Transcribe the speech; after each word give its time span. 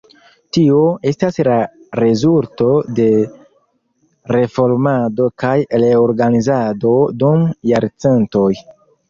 Tio 0.55 0.77
estas 1.09 1.35
la 1.47 1.57
rezulto 1.99 2.69
de 3.01 3.05
reformado 4.37 5.29
kaj 5.45 5.53
reorganizado 5.85 6.97
dum 7.23 7.47
jarcentoj. 7.75 8.51